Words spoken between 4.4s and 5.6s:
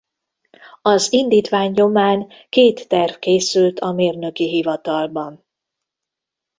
hivatalban.